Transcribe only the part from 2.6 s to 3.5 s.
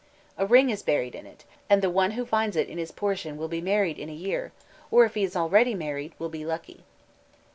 in his portion will